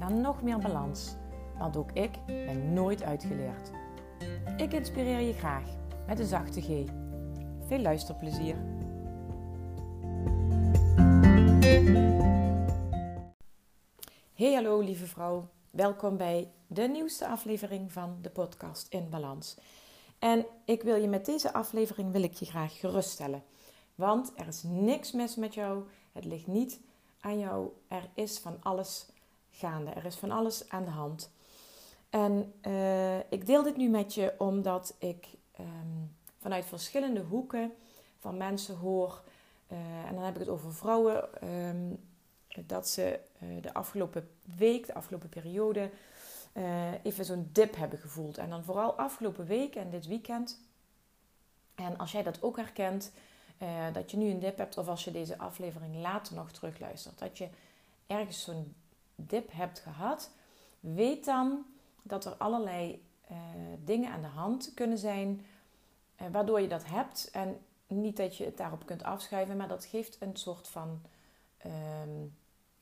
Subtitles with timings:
[0.00, 1.14] naar nog meer balans.
[1.58, 3.70] Want ook ik ben nooit uitgeleerd.
[4.56, 5.64] Ik inspireer je graag
[6.06, 6.66] met een zachte G.
[7.66, 8.56] Veel luisterplezier.
[14.34, 15.48] Hey hallo lieve vrouw.
[15.70, 19.56] Welkom bij de nieuwste aflevering van de podcast In Balans.
[20.18, 23.42] En ik wil je met deze aflevering wil ik je graag geruststellen.
[23.94, 25.84] Want er is niks mis met jou.
[26.12, 26.80] Het ligt niet
[27.20, 27.68] aan jou.
[27.88, 29.06] Er is van alles
[29.50, 29.90] gaande.
[29.90, 31.30] Er is van alles aan de hand.
[32.10, 35.26] En uh, ik deel dit nu met je omdat ik
[35.60, 37.72] um, vanuit verschillende hoeken
[38.18, 39.22] van mensen hoor.
[39.72, 41.48] Uh, en dan heb ik het over vrouwen.
[41.48, 42.08] Um,
[42.66, 45.90] dat ze uh, de afgelopen week, de afgelopen periode,
[47.02, 48.38] even zo'n dip hebben gevoeld.
[48.38, 50.60] En dan vooral afgelopen week en dit weekend.
[51.74, 53.12] En als jij dat ook herkent,
[53.92, 57.38] dat je nu een dip hebt, of als je deze aflevering later nog terugluistert, dat
[57.38, 57.48] je
[58.06, 58.74] ergens zo'n
[59.26, 60.30] dip hebt gehad,
[60.80, 61.64] weet dan
[62.02, 63.36] dat er allerlei uh,
[63.84, 65.46] dingen aan de hand kunnen zijn
[66.22, 67.30] uh, waardoor je dat hebt.
[67.32, 71.02] En niet dat je het daarop kunt afschuiven, maar dat geeft een soort van
[71.66, 72.36] um,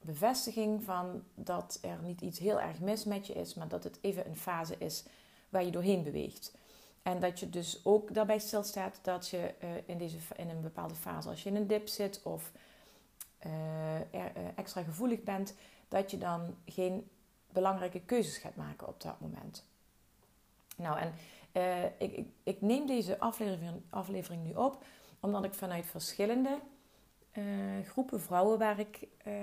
[0.00, 3.98] bevestiging van dat er niet iets heel erg mis met je is, maar dat het
[4.00, 5.04] even een fase is
[5.48, 6.54] waar je doorheen beweegt.
[7.02, 10.94] En dat je dus ook daarbij stilstaat dat je uh, in, deze, in een bepaalde
[10.94, 12.52] fase, als je in een dip zit of
[14.54, 15.54] extra gevoelig bent,
[15.92, 17.10] dat je dan geen
[17.52, 19.66] belangrijke keuzes gaat maken op dat moment.
[20.76, 21.14] Nou, en
[21.52, 24.84] uh, ik, ik, ik, neem deze aflevering, aflevering, nu op
[25.20, 26.58] omdat ik vanuit verschillende
[27.32, 27.44] uh,
[27.84, 29.34] groepen vrouwen waar ik uh,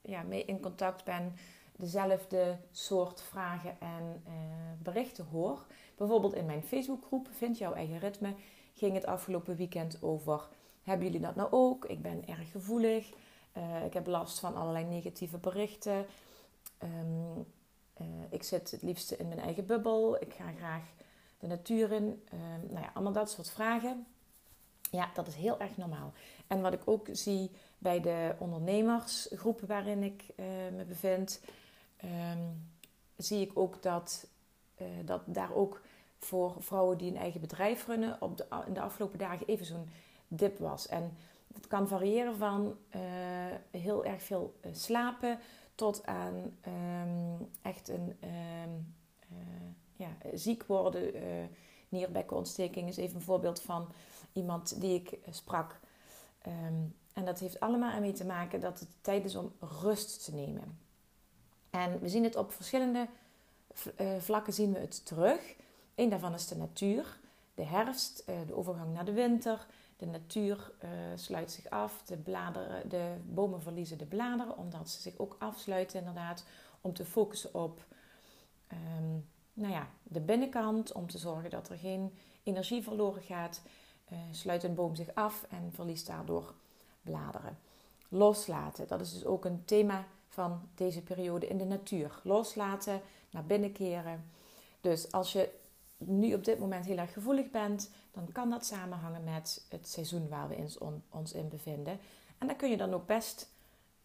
[0.00, 1.36] ja, mee in contact ben,
[1.76, 4.22] dezelfde soort vragen en
[4.82, 5.66] berichten hoor.
[5.96, 8.34] Bijvoorbeeld in mijn Facebookgroep Vind jouw eigen ritme
[8.74, 10.48] ging het afgelopen weekend over.
[10.82, 11.84] Hebben jullie dat nou ook?
[11.84, 13.12] Ik ben erg gevoelig.
[13.56, 16.06] Uh, ik heb last van allerlei negatieve berichten.
[16.82, 17.46] Um,
[18.00, 20.22] uh, ik zit het liefste in mijn eigen bubbel.
[20.22, 20.82] Ik ga graag
[21.38, 22.04] de natuur in.
[22.04, 24.06] Um, nou ja, allemaal dat soort vragen.
[24.90, 26.12] Ja, dat is heel erg normaal.
[26.46, 30.46] En wat ik ook zie bij de ondernemersgroepen waarin ik uh,
[30.76, 31.40] me bevind,
[32.04, 32.70] um,
[33.16, 34.26] zie ik ook dat,
[35.04, 35.80] dat daar ook
[36.18, 39.90] voor vrouwen die een eigen bedrijf runnen, op de, in de afgelopen dagen even zo'n
[40.28, 40.86] dip was.
[40.86, 41.16] En
[41.54, 43.00] het kan variëren van uh,
[43.70, 45.38] heel erg veel uh, slapen
[45.74, 46.34] tot aan
[46.66, 48.16] um, echt een
[48.64, 48.94] um,
[49.32, 49.38] uh,
[49.96, 51.12] ja, ziek worden.
[51.88, 53.88] nierbekkenontsteking is even een voorbeeld van
[54.32, 55.80] iemand die ik sprak.
[56.46, 59.52] Um, en dat heeft allemaal ermee te maken dat het tijd is om
[59.82, 60.78] rust te nemen.
[61.70, 63.08] En we zien het op verschillende
[64.18, 65.54] vlakken zien we het terug.
[65.94, 67.18] Een daarvan is de natuur,
[67.54, 69.66] de herfst, de overgang naar de winter,
[70.00, 75.00] de natuur uh, sluit zich af, de, bladeren, de bomen verliezen de bladeren, omdat ze
[75.00, 76.44] zich ook afsluiten inderdaad,
[76.80, 77.84] om te focussen op
[78.72, 83.62] um, nou ja, de binnenkant, om te zorgen dat er geen energie verloren gaat.
[84.12, 86.54] Uh, sluit een boom zich af en verliest daardoor
[87.02, 87.58] bladeren.
[88.08, 92.20] Loslaten, dat is dus ook een thema van deze periode in de natuur.
[92.22, 93.00] Loslaten,
[93.30, 94.30] naar binnen keren.
[94.80, 95.50] Dus als je
[96.04, 100.28] nu op dit moment heel erg gevoelig bent, dan kan dat samenhangen met het seizoen
[100.28, 100.76] waar we
[101.10, 101.98] ons in bevinden.
[102.38, 103.50] En daar kun je dan ook best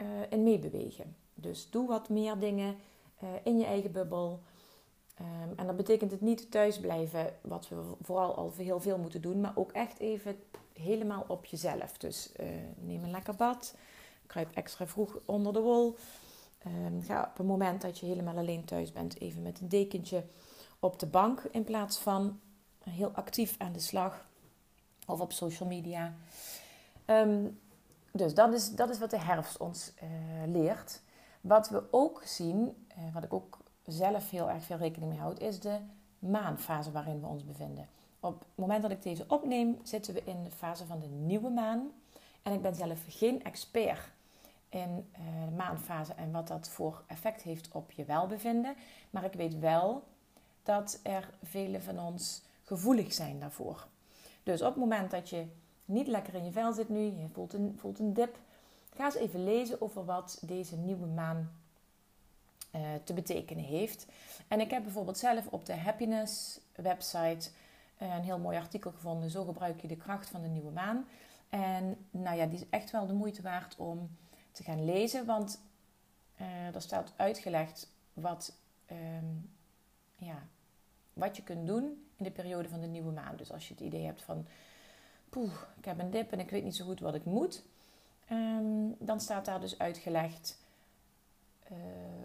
[0.00, 1.16] uh, in meebewegen.
[1.34, 2.76] Dus doe wat meer dingen
[3.22, 4.40] uh, in je eigen bubbel.
[5.20, 9.22] Um, en dat betekent het niet thuis blijven, wat we vooral al heel veel moeten
[9.22, 10.36] doen, maar ook echt even
[10.72, 11.98] helemaal op jezelf.
[11.98, 12.46] Dus uh,
[12.78, 13.74] neem een lekker bad,
[14.26, 15.96] kruip extra vroeg onder de wol.
[16.86, 20.24] Um, ga op een moment dat je helemaal alleen thuis bent, even met een dekentje
[20.82, 22.40] op de bank in plaats van
[22.84, 24.26] heel actief aan de slag
[25.06, 26.14] of op social media.
[27.06, 27.60] Um,
[28.12, 30.08] dus dat is, dat is wat de herfst ons uh,
[30.46, 31.00] leert.
[31.40, 35.40] Wat we ook zien, uh, wat ik ook zelf heel erg veel rekening mee houd,
[35.40, 35.78] is de
[36.18, 37.88] maanfase waarin we ons bevinden.
[38.20, 41.50] Op het moment dat ik deze opneem, zitten we in de fase van de nieuwe
[41.50, 41.90] maan.
[42.42, 44.10] En ik ben zelf geen expert
[44.68, 48.74] in uh, de maanfase en wat dat voor effect heeft op je welbevinden.
[49.10, 50.02] Maar ik weet wel
[50.62, 53.86] dat er vele van ons gevoelig zijn daarvoor.
[54.42, 55.46] Dus op het moment dat je
[55.84, 58.38] niet lekker in je vel zit nu, je voelt een, voelt een dip,
[58.94, 61.50] ga eens even lezen over wat deze nieuwe maan
[63.04, 64.06] te betekenen heeft.
[64.48, 67.50] En ik heb bijvoorbeeld zelf op de Happiness website
[67.98, 69.30] een heel mooi artikel gevonden.
[69.30, 71.06] Zo gebruik je de kracht van de nieuwe maan.
[71.48, 74.16] En nou ja, die is echt wel de moeite waard om
[74.50, 75.26] te gaan lezen.
[75.26, 75.60] Want
[76.40, 78.54] uh, er staat uitgelegd wat,
[78.86, 79.34] ehm,
[80.16, 80.46] ja,
[81.12, 83.36] wat je kunt doen in de periode van de nieuwe maan.
[83.36, 84.46] Dus als je het idee hebt van,
[85.30, 87.64] poeh, ik heb een dip en ik weet niet zo goed wat ik moet.
[88.28, 90.60] Ehm, dan staat daar dus uitgelegd
[91.72, 91.78] uh,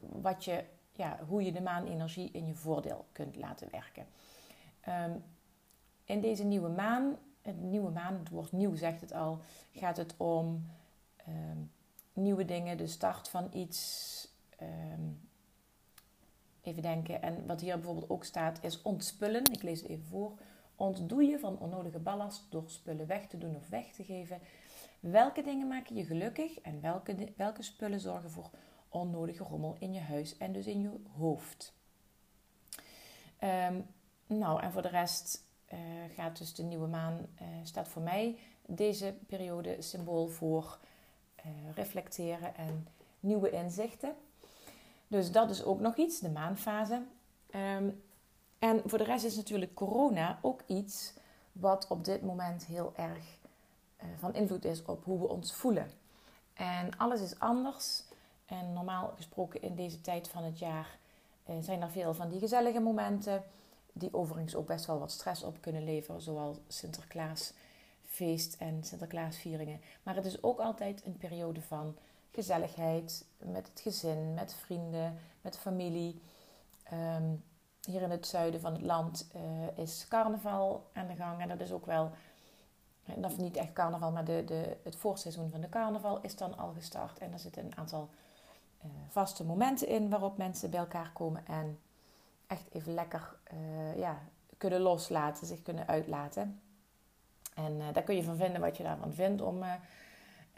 [0.00, 4.06] wat je, ja, hoe je de maanenergie in je voordeel kunt laten werken.
[4.88, 5.24] Um,
[6.04, 9.40] in deze nieuwe maan, het nieuwe maan, het woord nieuw zegt het al,
[9.72, 10.66] gaat het om
[11.28, 11.70] um,
[12.12, 14.16] nieuwe dingen, de start van iets.
[16.68, 17.22] Even denken.
[17.22, 19.44] En wat hier bijvoorbeeld ook staat is ontspullen.
[19.52, 20.32] Ik lees het even voor.
[20.76, 24.38] Ontdoe je van onnodige ballast door spullen weg te doen of weg te geven.
[25.00, 28.50] Welke dingen maken je gelukkig en welke, welke spullen zorgen voor
[28.88, 31.74] onnodige rommel in je huis en dus in je hoofd?
[33.70, 33.86] Um,
[34.26, 35.78] nou, en voor de rest uh,
[36.14, 40.78] gaat dus de nieuwe maan, uh, staat voor mij deze periode symbool voor
[41.46, 42.88] uh, reflecteren en
[43.20, 44.14] nieuwe inzichten.
[45.08, 47.02] Dus dat is ook nog iets, de maanfase.
[47.54, 48.02] Um,
[48.58, 51.12] en voor de rest is natuurlijk corona ook iets
[51.52, 53.38] wat op dit moment heel erg
[54.18, 55.90] van invloed is op hoe we ons voelen.
[56.54, 58.02] En alles is anders.
[58.46, 60.98] En normaal gesproken in deze tijd van het jaar
[61.60, 63.44] zijn er veel van die gezellige momenten
[63.92, 69.80] die overigens ook best wel wat stress op kunnen leveren, zoals Sinterklaasfeest en Sinterklaasvieringen.
[70.02, 71.96] Maar het is ook altijd een periode van
[72.32, 76.22] gezelligheid met het gezin, met vrienden, met familie.
[76.82, 77.34] Ehm,
[77.88, 79.42] hier in het zuiden van het land uh,
[79.84, 81.40] is carnaval aan de gang.
[81.40, 82.10] En dat is ook wel,
[83.22, 86.72] of niet echt carnaval, maar de, de, het voorseizoen van de carnaval is dan al
[86.72, 87.18] gestart.
[87.18, 88.08] En er zitten een aantal
[88.84, 91.78] uh, vaste momenten in waarop mensen bij elkaar komen en
[92.46, 94.18] echt even lekker uh, ja,
[94.56, 96.60] kunnen loslaten, zich kunnen uitlaten.
[97.54, 99.62] En daar kun je van vinden wat je daarvan vindt om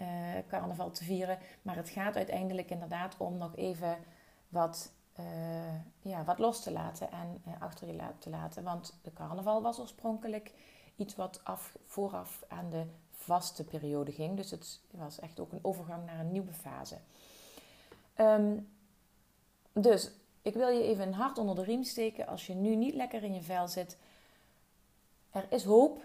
[0.00, 0.06] uh,
[0.48, 1.38] carnaval te vieren.
[1.62, 3.96] Maar het gaat uiteindelijk inderdaad om nog even
[4.48, 4.92] wat,
[6.00, 8.62] ja, wat los te laten en achter je te laten.
[8.62, 10.52] Want de carnaval was oorspronkelijk
[10.96, 14.36] iets wat af, vooraf aan de vaste periode ging.
[14.36, 16.96] Dus het was echt ook een overgang naar een nieuwe fase.
[18.16, 18.68] Um,
[19.72, 20.10] dus
[20.42, 23.22] ik wil je even een hart onder de riem steken als je nu niet lekker
[23.22, 23.98] in je vel zit.
[25.30, 26.02] Er is hoop.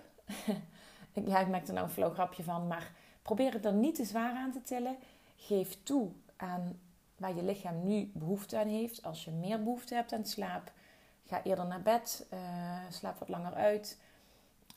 [1.14, 2.92] ja, ik maak er nou een flauw grapje van, maar
[3.26, 4.98] probeer het dan niet te zwaar aan te tillen.
[5.36, 6.80] Geef toe aan
[7.18, 9.04] waar je lichaam nu behoefte aan heeft.
[9.04, 10.72] Als je meer behoefte hebt aan slaap,
[11.26, 12.28] ga eerder naar bed.
[12.34, 12.40] Uh,
[12.90, 13.98] slaap wat langer uit.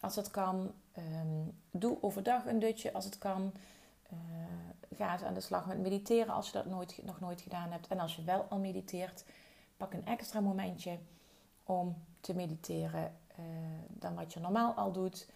[0.01, 3.53] Als het kan, um, doe overdag een dutje als het kan.
[4.13, 4.19] Uh,
[4.97, 7.87] ga eens aan de slag met mediteren als je dat nooit, nog nooit gedaan hebt.
[7.87, 9.25] En als je wel al mediteert,
[9.77, 10.99] Pak een extra momentje
[11.65, 13.45] om te mediteren uh,
[13.89, 15.29] dan wat je normaal al doet.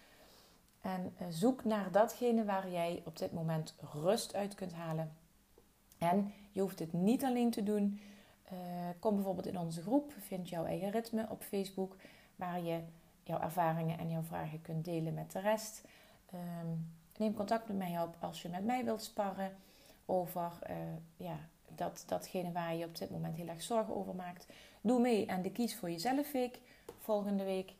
[0.82, 5.12] En uh, zoek naar datgene waar jij op dit moment rust uit kunt halen.
[5.98, 8.00] En je hoeft het niet alleen te doen.
[8.52, 8.58] Uh,
[8.98, 11.96] kom bijvoorbeeld in onze groep, vind jouw eigen ritme op Facebook,
[12.36, 12.80] waar je
[13.22, 15.84] jouw ervaringen en jouw vragen kunt delen met de rest.
[16.34, 19.56] Um, neem contact met mij op als je met mij wilt sparren
[20.06, 20.52] over
[21.16, 21.36] ja,
[21.74, 24.46] dat, datgene waar je op dit moment heel erg zorgen over maakt.
[24.80, 26.60] Doe mee aan de Kies voor Jezelf week
[26.98, 27.74] volgende week.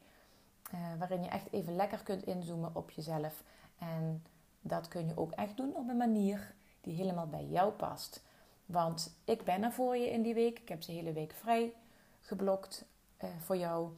[0.75, 3.43] Uh, waarin je echt even lekker kunt inzoomen op jezelf.
[3.79, 4.25] En
[4.61, 8.23] dat kun je ook echt doen op een manier die helemaal bij jou past.
[8.67, 10.59] Want ik ben er voor je in die week.
[10.59, 11.73] Ik heb de hele week vrij
[12.21, 12.85] geblokt
[13.25, 13.91] uh, voor jou.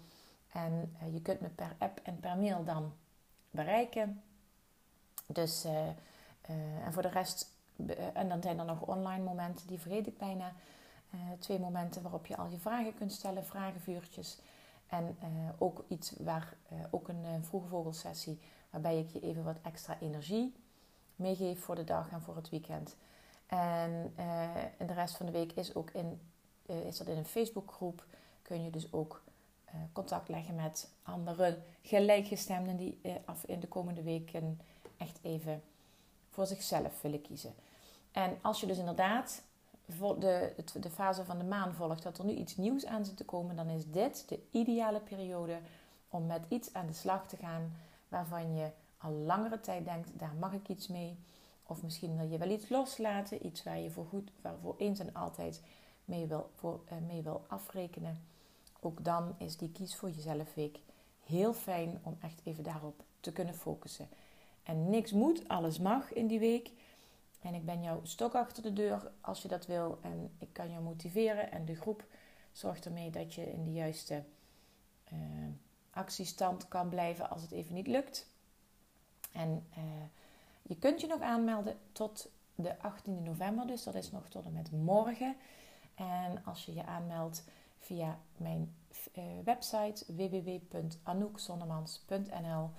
[0.53, 2.93] En uh, je kunt me per app en per mail dan
[3.51, 4.23] bereiken.
[5.27, 5.65] Dus,
[6.85, 10.19] en voor de rest eh, en dan zijn er nog online momenten, die vergeet ik
[10.19, 10.53] bijna.
[11.39, 14.39] Twee momenten waarop je al je vragen kunt stellen, vragenvuurtjes.
[14.95, 18.39] En uh, ook iets waar, uh, ook een vroege vogelsessie,
[18.71, 20.55] waarbij ik je even wat extra energie
[21.17, 22.97] meegeef voor de dag en voor het weekend.
[23.47, 24.13] En
[24.79, 26.21] de rest van de week is, ook in,
[26.67, 28.07] is dat in een Facebookgroep.
[28.43, 29.23] Kun je dus ook
[29.93, 34.61] contact leggen met andere gelijkgestemden die af in de komende weken
[34.97, 35.63] echt even
[36.31, 37.55] voor zichzelf willen kiezen.
[38.13, 39.43] En als je dus inderdaad
[40.19, 43.25] de, de fase van de maan volgt, dat er nu iets nieuws aan zit te
[43.25, 45.59] komen, dan is dit de ideale periode
[46.09, 47.73] om met iets aan de slag te gaan
[48.09, 51.19] waarvan je al langere tijd denkt, daar mag ik iets mee.
[51.67, 54.99] Of misschien wil je wel iets loslaten, iets waar je voor goed, waar voor eens
[54.99, 55.63] en altijd
[56.05, 58.19] mee wil, voor, uh, mee wil afrekenen.
[58.81, 60.79] Ook dan is die kies voor jezelf week
[61.25, 64.09] heel fijn om echt even daarop te kunnen focussen.
[64.63, 66.71] En niks moet, alles mag in die week.
[67.45, 69.99] En ik ben jouw stok achter de deur als je dat wil.
[70.03, 71.53] En ik kan jou motiveren.
[71.53, 72.05] En de groep
[72.53, 74.25] zorgt ermee dat je in de juiste
[75.13, 75.19] uh,
[75.91, 78.27] actiestand kan blijven als het even niet lukt.
[79.33, 79.85] En uh,
[80.63, 83.67] je kunt je nog aanmelden tot de 18 november.
[83.67, 85.37] Dus dat is nog tot en met morgen.
[85.95, 87.45] En als je je aanmeldt
[87.79, 88.75] via mijn
[89.15, 92.71] uh, website www.anoukzonnemans.nl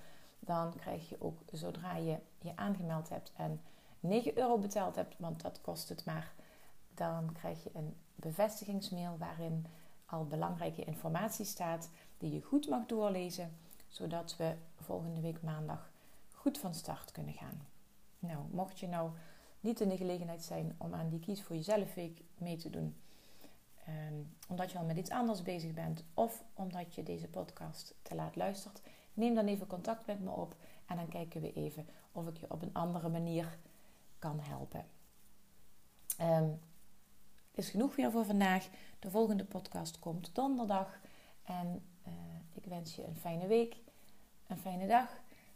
[0.46, 3.60] dan krijg je ook zodra je je aangemeld hebt en
[4.08, 6.32] 9 euro betaald hebt, want dat kost het maar,
[6.94, 9.66] dan krijg je een bevestigingsmail waarin
[10.06, 13.56] al belangrijke informatie staat die je goed mag doorlezen,
[13.88, 15.90] zodat we volgende week maandag
[16.32, 17.66] goed van start kunnen gaan.
[18.18, 19.10] Nou, mocht je nou
[19.60, 22.96] niet in de gelegenheid zijn om aan die Kies voor Jezelf week mee te doen,
[23.84, 24.14] ehm,
[24.48, 28.36] omdat je al met iets anders bezig bent of omdat je deze podcast te laat
[28.36, 28.80] luistert,
[29.14, 32.50] neem dan even contact met me op en dan kijken we even of ik je
[32.50, 33.58] op een andere manier
[34.26, 34.84] kan helpen.
[36.20, 36.60] Um,
[37.50, 38.68] is genoeg weer voor vandaag.
[38.98, 41.00] De volgende podcast komt donderdag.
[41.42, 42.12] En uh,
[42.52, 43.76] ik wens je een fijne week,
[44.46, 45.08] een fijne dag,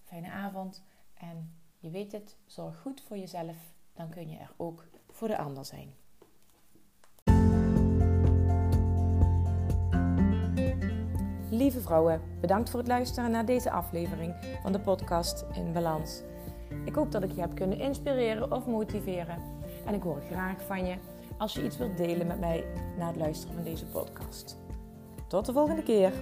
[0.04, 0.82] fijne avond.
[1.14, 3.56] En je weet het, zorg goed voor jezelf.
[3.92, 5.94] Dan kun je er ook voor de ander zijn.
[11.50, 16.22] Lieve vrouwen, bedankt voor het luisteren naar deze aflevering van de podcast In Balans.
[16.84, 19.38] Ik hoop dat ik je heb kunnen inspireren of motiveren.
[19.86, 20.96] En ik hoor graag van je
[21.38, 22.64] als je iets wilt delen met mij
[22.98, 24.58] na het luisteren van deze podcast.
[25.28, 26.12] Tot de volgende keer.